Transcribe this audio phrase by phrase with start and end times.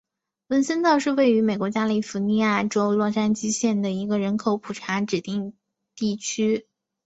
[0.47, 5.53] 文森特是位于美国加利福尼亚州洛杉矶县的一个人口普查指定
[5.95, 6.65] 地区。